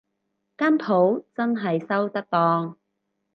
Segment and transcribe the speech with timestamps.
[0.03, 0.05] 間舖
[1.35, 2.77] 真係收得檔